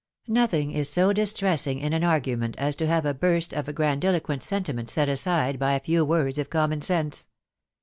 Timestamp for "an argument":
1.93-2.55